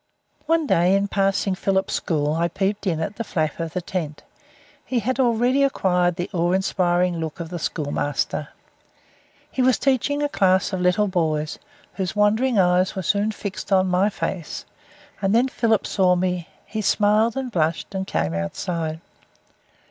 One 0.47 0.65
day 0.65 0.95
in 0.95 1.09
passing 1.09 1.53
Philip's 1.53 1.93
school 1.93 2.33
I 2.33 2.47
peeped 2.47 2.87
in 2.87 2.99
at 2.99 3.17
the 3.17 3.23
flap 3.23 3.59
of 3.59 3.73
the 3.73 3.83
tent. 3.83 4.23
He 4.83 4.97
had 4.97 5.19
already 5.19 5.61
acquired 5.61 6.15
the 6.15 6.27
awe 6.33 6.53
inspiring 6.53 7.19
look 7.19 7.39
of 7.39 7.49
the 7.49 7.59
schoolmaster. 7.59 8.47
He 9.51 9.61
was 9.61 9.77
teaching 9.77 10.23
a 10.23 10.27
class 10.27 10.73
of 10.73 10.81
little 10.81 11.07
boys, 11.07 11.59
whose 11.97 12.15
wandering 12.15 12.57
eyes 12.57 12.95
were 12.95 13.03
soon 13.03 13.31
fixed 13.31 13.71
on 13.71 13.89
my 13.89 14.09
face, 14.09 14.65
and 15.21 15.35
then 15.35 15.47
Philip 15.47 15.85
saw 15.85 16.15
me. 16.15 16.47
He 16.65 16.81
smiled 16.81 17.37
and 17.37 17.51
blushed, 17.51 17.93
and 17.93 18.07
came 18.07 18.33
outside. 18.33 19.01